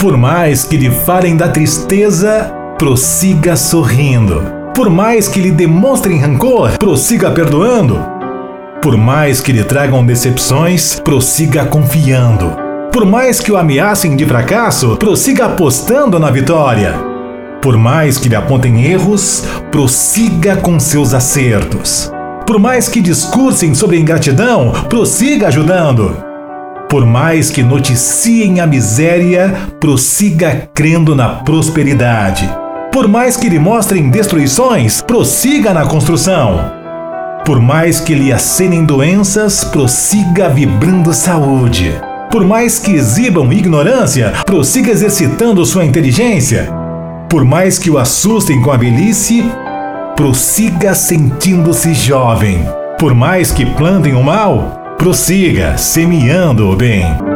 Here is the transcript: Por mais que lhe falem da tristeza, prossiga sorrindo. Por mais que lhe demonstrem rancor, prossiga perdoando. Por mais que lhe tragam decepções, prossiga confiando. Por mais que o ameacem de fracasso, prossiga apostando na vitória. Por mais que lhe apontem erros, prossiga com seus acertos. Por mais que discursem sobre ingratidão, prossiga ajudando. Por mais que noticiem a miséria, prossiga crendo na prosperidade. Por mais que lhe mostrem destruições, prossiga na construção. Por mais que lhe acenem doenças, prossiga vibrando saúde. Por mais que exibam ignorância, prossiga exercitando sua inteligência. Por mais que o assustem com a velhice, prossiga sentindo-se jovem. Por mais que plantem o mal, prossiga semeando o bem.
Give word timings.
Por 0.00 0.16
mais 0.16 0.64
que 0.64 0.78
lhe 0.78 0.90
falem 0.90 1.36
da 1.36 1.46
tristeza, 1.46 2.50
prossiga 2.78 3.54
sorrindo. 3.54 4.42
Por 4.74 4.88
mais 4.88 5.28
que 5.28 5.42
lhe 5.42 5.50
demonstrem 5.50 6.18
rancor, 6.18 6.78
prossiga 6.78 7.30
perdoando. 7.30 8.00
Por 8.80 8.96
mais 8.96 9.42
que 9.42 9.52
lhe 9.52 9.62
tragam 9.62 10.02
decepções, 10.02 10.98
prossiga 11.00 11.66
confiando. 11.66 12.56
Por 12.90 13.04
mais 13.04 13.40
que 13.40 13.52
o 13.52 13.58
ameacem 13.58 14.16
de 14.16 14.24
fracasso, 14.24 14.96
prossiga 14.96 15.44
apostando 15.44 16.18
na 16.18 16.30
vitória. 16.30 16.94
Por 17.60 17.76
mais 17.76 18.16
que 18.16 18.30
lhe 18.30 18.36
apontem 18.36 18.86
erros, 18.86 19.44
prossiga 19.70 20.56
com 20.56 20.80
seus 20.80 21.12
acertos. 21.12 22.10
Por 22.46 22.58
mais 22.58 22.88
que 22.88 23.02
discursem 23.02 23.74
sobre 23.74 24.00
ingratidão, 24.00 24.72
prossiga 24.88 25.48
ajudando. 25.48 26.29
Por 26.90 27.06
mais 27.06 27.50
que 27.52 27.62
noticiem 27.62 28.58
a 28.58 28.66
miséria, 28.66 29.54
prossiga 29.78 30.68
crendo 30.74 31.14
na 31.14 31.28
prosperidade. 31.28 32.50
Por 32.90 33.06
mais 33.06 33.36
que 33.36 33.48
lhe 33.48 33.60
mostrem 33.60 34.10
destruições, 34.10 35.00
prossiga 35.00 35.72
na 35.72 35.86
construção. 35.86 36.72
Por 37.46 37.60
mais 37.60 38.00
que 38.00 38.12
lhe 38.12 38.32
acenem 38.32 38.84
doenças, 38.84 39.62
prossiga 39.62 40.48
vibrando 40.48 41.14
saúde. 41.14 41.94
Por 42.28 42.44
mais 42.44 42.80
que 42.80 42.90
exibam 42.92 43.52
ignorância, 43.52 44.32
prossiga 44.44 44.90
exercitando 44.90 45.64
sua 45.64 45.84
inteligência. 45.84 46.72
Por 47.28 47.44
mais 47.44 47.78
que 47.78 47.88
o 47.88 47.98
assustem 47.98 48.60
com 48.60 48.72
a 48.72 48.76
velhice, 48.76 49.48
prossiga 50.16 50.92
sentindo-se 50.92 51.94
jovem. 51.94 52.66
Por 52.98 53.14
mais 53.14 53.52
que 53.52 53.64
plantem 53.64 54.14
o 54.14 54.24
mal, 54.24 54.79
prossiga 55.00 55.78
semeando 55.78 56.68
o 56.68 56.76
bem. 56.76 57.29